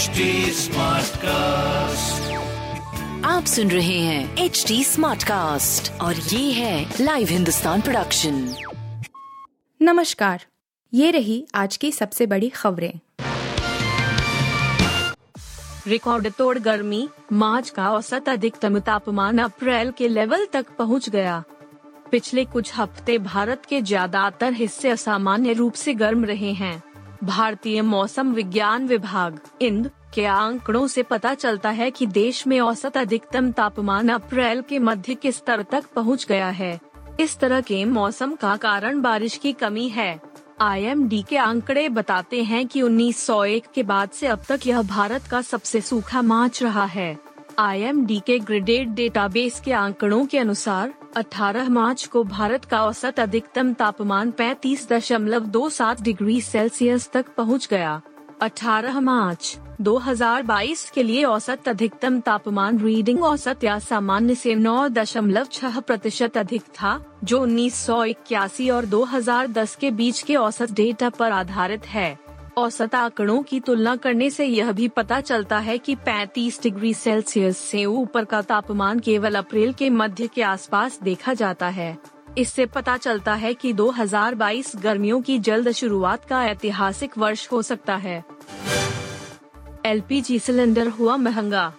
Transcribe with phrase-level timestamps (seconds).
[0.00, 0.26] HD
[1.22, 2.30] cast
[3.26, 8.54] आप सुन रहे हैं एच डी स्मार्ट कास्ट और ये है लाइव हिंदुस्तान प्रोडक्शन
[9.80, 10.46] नमस्कार।
[10.92, 12.92] ये रही आज की सबसे बड़ी खबरें।
[15.86, 21.42] रिकॉर्ड तोड़ गर्मी मार्च का औसत अधिकतम तापमान अप्रैल के लेवल तक पहुँच गया।
[22.10, 26.82] पिछले कुछ हफ़्ते भारत के ज़्यादातर हिस्से असामान्य रूप से गर्म रहे हैं।
[27.24, 32.96] भारतीय मौसम विज्ञान विभाग, इंद, के आंकड़ों से पता चलता है कि देश में औसत
[32.96, 36.80] अधिकतम तापमान अप्रैल के मध्य के स्तर तक पहुँच गया है।
[37.20, 40.20] इस तरह के मौसम का कारण बारिश की कमी है।
[40.60, 45.42] आईएमडी के आंकड़े बताते हैं कि 1901 के बाद से अब तक यह भारत का
[45.42, 47.18] सबसे सूखा मार्च रहा है।
[47.58, 53.72] आईएमडी के ग्रेडेड डेटाबेस के आंकड़ों के अनुसार 18 मार्च को भारत का औसत अधिकतम
[53.72, 58.00] तापमान 35.27 डिग्री सेल्सियस तक पहुँच गया।
[58.42, 66.36] 18 मार्च 2022 के लिए औसत अधिकतम तापमान रीडिंग औसत या सामान्य से 9.6 प्रतिशत
[66.36, 72.29] अधिक था, जो 1981 और 2010 के बीच के औसत डेटा पर आधारित है।
[72.60, 77.58] औसत आंकड़ों की तुलना करने से यह भी पता चलता है कि 35 डिग्री सेल्सियस
[77.58, 81.98] से ऊपर का तापमान केवल अप्रैल के मध्य के आसपास देखा जाता है।
[82.38, 87.96] इससे पता चलता है कि 2022 गर्मियों की जल्द शुरुआत का ऐतिहासिक वर्ष हो सकता
[87.96, 88.24] है।
[89.86, 91.72] एलपीजी सिलेंडर हुआ महँगा।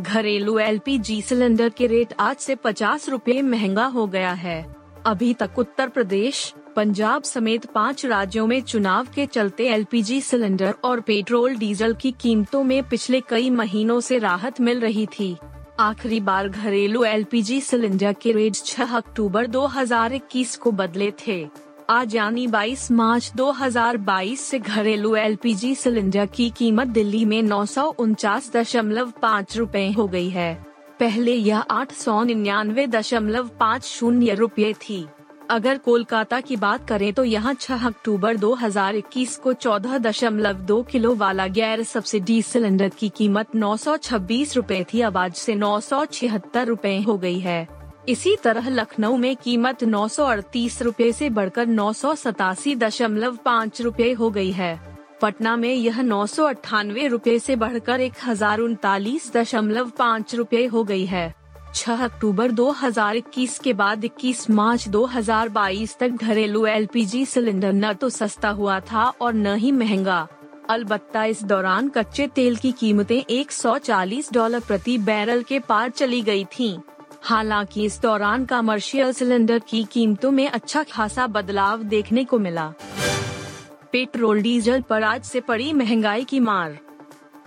[0.00, 5.58] घरेलू एलपीजी सिलेंडर के रेट आज से पचास रूपए महँगा हो गया है। अभी तक
[5.58, 11.94] उत्तर प्रदेश पंजाब समेत पाँच राज्यों में चुनाव के चलते एलपीजी सिलेंडर और पेट्रोल डीजल
[11.94, 15.36] की कीमतों में पिछले कई महीनों से राहत मिल रही थी।
[15.80, 21.46] आखिरी बार घरेलू एलपीजी सिलेंडर के रेट 6 अक्टूबर 2021 को बदले थे।
[21.90, 27.88] आज यानी 22 मार्च 2022 से घरेलू एलपीजी सिलेंडर की कीमत दिल्ली में नौ सौ
[27.98, 30.54] उनचास दशमलव पाँच रूपए हो गई है।
[31.00, 35.06] पहले यह आठ सौ निन्यानवे दशमलव पाँच शून्य रूपए थी।
[35.50, 41.82] अगर कोलकाता की बात करें तो यहाँ 6 अक्टूबर 2021 को 14.2 किलो वाला गैर
[41.82, 46.04] सब्सिडी सिलेंडर की कीमत नौ सौ थी आज से नौ सौ
[47.06, 47.68] हो गई है।
[48.08, 53.38] इसी तरह लखनऊ में कीमत नौ सौ अड़तीस रूपए ऐसी बढ़कर नौ सौ सतासी दशमलव
[53.44, 54.78] पाँच रूपए हो गई है।
[55.22, 60.66] पटना में यह नौ सौ अट्ठानवे रूपए ऐसी बढ़कर एक हज़ार उनतालीस दशमलव पाँच रूपए
[60.66, 61.34] हो गई है।
[61.76, 68.48] 6 अक्टूबर 2021 के बाद 21 मार्च 2022 तक घरेलू एलपीजी सिलेंडर न तो सस्ता
[68.50, 70.26] हुआ था और न ही महँगा।
[70.70, 76.44] अलबत्ता इस दौरान कच्चे तेल की कीमतें 140 डॉलर प्रति बैरल के पार चली गई
[76.44, 76.78] थीं।
[77.22, 82.72] हालाँकि इस दौरान कमर्शियल सिलेंडर की कीमतों में अच्छा खासा बदलाव देखने को मिला।
[83.92, 86.78] पेट्रोल डीजल पर आज से पड़ी महँगाई की मार।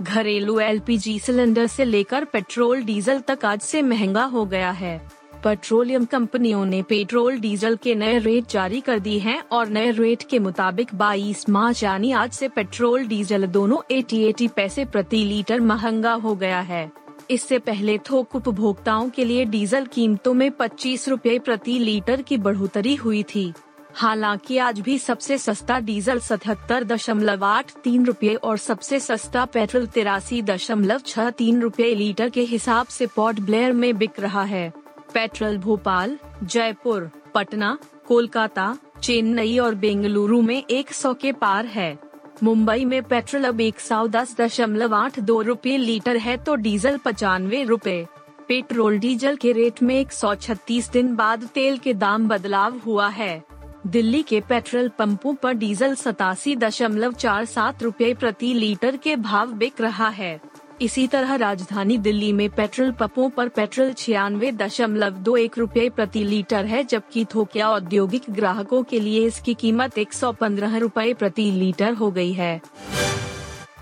[0.02, 4.98] घरेलू एलपीजी सिलेंडर से लेकर पेट्रोल डीजल तक आज से महँगा हो गया है।
[5.44, 10.24] पेट्रोलियम कंपनियों ने पेट्रोल डीजल के नए रेट जारी कर दी हैं और नए रेट
[10.24, 15.60] के मुताबिक 22 मार्च यानी आज से पेट्रोल डीजल दोनों 80 80 पैसे प्रति लीटर
[15.60, 16.92] महँगा हो गया है।
[17.32, 22.96] इससे पहले थोक उपभोक्ताओं के लिए डीजल कीमतों में पच्चीस रूपए प्रति लीटर की बढ़ोतरी
[22.96, 23.54] हुई थी।
[24.00, 29.88] हालाँकि आज भी सबसे सस्ता डीजल सतहत्तर दशमलव आठ तीन रूपए और सबसे सस्ता पेट्रोल
[29.88, 34.72] तिरासी दशमलव छह तीन रूपए लीटर के हिसाब से पोर्ट ब्लेयर में बिक रहा है।
[35.14, 37.78] पेट्रोल भोपाल, जयपुर, पटना,
[38.08, 41.98] कोलकाता, चेन्नई और बेंगलुरु में 100 के पार है।
[42.44, 46.98] मुंबई में पेट्रोल अब एक सौ दस दशमलव आठ दो रूपए लीटर है तो डीजल
[46.98, 48.06] पचानवे रूपए
[48.48, 53.49] पेट्रोल डीजल के रेट में 136 दिन बाद तेल के दाम बदलाव हुआ है।
[53.88, 59.52] दिल्ली के पेट्रोल पंपों पर डीजल सतासी दशमलव चार सात रूपए प्रति लीटर के भाव
[59.52, 60.40] बिक रहा है।
[60.82, 66.24] इसी तरह राजधानी दिल्ली में पेट्रोल पंपों पर पेट्रोल छियानवे दशमलव दो एक रूपए प्रति
[66.24, 71.50] लीटर है, जबकि थोकिया औद्योगिक ग्राहकों के लिए इसकी कीमत एक सौ पंद्रह रूपए प्रति
[71.52, 72.62] लीटर हो गई है।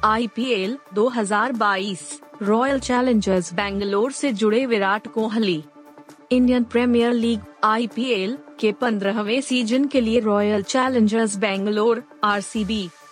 [0.04, 5.64] आई पी एल दो हज़ार बाईस, रॉयल चैलेंजर्स बेंगलोर से जुड़े Virat Kohli.
[6.32, 12.42] Indian Premier League IPL के पंद्रहवे सीज़न के लिए रॉयल चैलेंजर्स बेंगलोर आर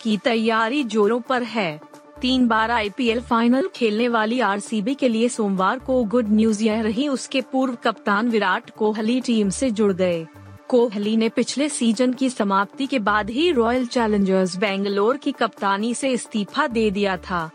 [0.02, 1.80] की तैयारी जोरों पर है।
[2.22, 7.08] तीन बार आईपीएल फाइनल खेलने वाली आरसीबी के लिए सोमवार को गुड न्यूज़ यह रही
[7.08, 10.26] उसके पूर्व कप्तान विराट कोहली टीम से जुड़ गए।
[10.68, 16.10] कोहली ने पिछले सीज़न की समाप्ति के बाद ही रॉयल चैलेंजर्स बेंगलोर की कप्तानी से
[16.10, 17.50] इस्तीफा दे दिया था।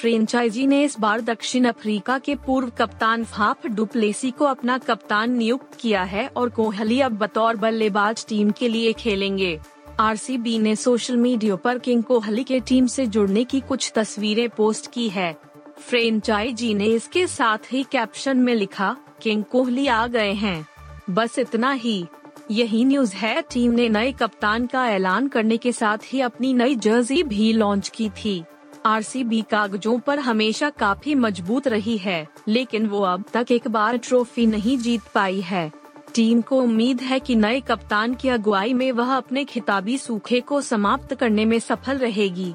[0.00, 5.78] फ्रेंचाइजी ने इस बार दक्षिण अफ्रीका के पूर्व कप्तान फाफ डुप्लेसी को अपना कप्तान नियुक्त
[5.80, 9.60] किया है और कोहली अब बतौर बल्लेबाज टीम के लिए खेलेंगे।
[10.00, 14.92] आरसीबी ने सोशल मीडिया पर किंग कोहली के टीम से जुड़ने की कुछ तस्वीरें पोस्ट
[14.92, 15.36] की है।
[15.78, 20.66] फ्रेंचाइजी ने इसके साथ ही कैप्शन में लिखा, किंग कोहली आ गए हैं।
[21.10, 22.06] बस इतना ही।
[22.50, 26.74] यही न्यूज़ है, टीम ने नए कप्तान का ऐलान करने के साथ ही अपनी नई
[26.74, 28.44] जर्सी भी लॉन्च की थी।
[28.86, 34.46] आरसीबी कागजों पर हमेशा काफ़ी मज़बूत रही है, लेकिन वो अब तक एक बार ट्रॉफी
[34.46, 35.70] नहीं जीत पाई है।
[36.14, 40.60] टीम को उम्मीद है कि नए कप्तान की अगुवाई में वह अपने खिताबी सूखे को
[40.60, 42.54] समाप्त करने में सफल रहेगी।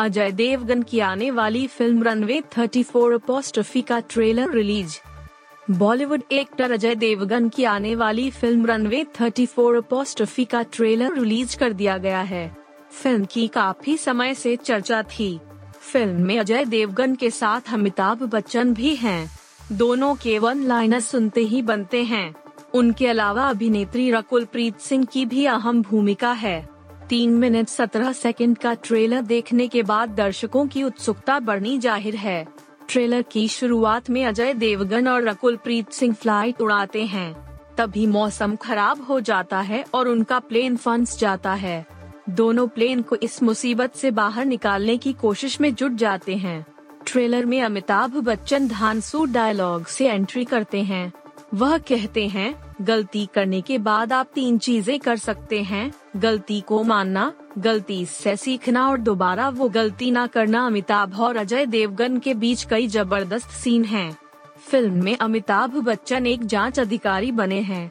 [0.00, 3.20] अजय देवगन की आने वाली फ़िल्म रनवे 34 फोर
[3.88, 4.98] का trailer release.
[5.70, 9.80] Bollywood actor Ajay Devgan की आने वाली फ़िल्म रनवे 34 फोर
[10.44, 12.63] का ट्रेलर रिलीज़ कर दिया गया है।
[12.94, 15.38] फ़िल्म की काफ़ी समय से चर्चा थी।
[15.82, 19.30] फ़िल्म में अजय देवगन के साथ अमिताभ बच्चन भी हैं।
[19.72, 22.34] दोनों के वन लाइनर सुनते ही बनते हैं।
[22.74, 26.60] उनके अलावा अभिनेत्री रकुल प्रीत सिंह की भी अहम भूमिका है।
[27.08, 32.46] तीन मिनट सत्रह सेकंड का ट्रेलर देखने के बाद दर्शकों की उत्सुकता बढ़नी ज़ाहिर है।
[32.88, 37.32] ट्रेलर की शुरुआत में अजय देवगन और रकुल प्रीत सिंह फ़्लाइट उड़ाते हैं।
[37.78, 41.93] तभी मौसम खराब हो जाता है और उनका प्लेन फंस जाता है।
[42.28, 46.64] दोनों प्लेन को इस मुसीबत से बाहर निकालने की कोशिश में जुट जाते हैं।
[47.06, 51.12] ट्रेलर में अमिताभ बच्चन धानसू डायलॉग से एंट्री करते हैं।
[51.54, 56.82] वह कहते हैं, गलती करने के बाद आप तीन चीज़ें कर सकते हैं। गलती को
[56.82, 62.34] मानना, गलती से सीखना और दोबारा वो गलती ना करना अमिताभ और अजय देवगन के
[62.34, 64.16] बीच कई ज़बरदस्त सीन हैं।
[64.60, 67.90] फ़िल्म में अमिताभ बच्चन एक जाँच अधिकारी बने हैं।